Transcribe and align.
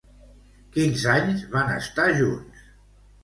Quins 0.77 1.03
anys 1.17 1.45
van 1.53 1.69
estar 1.75 2.07
junts? 2.21 2.65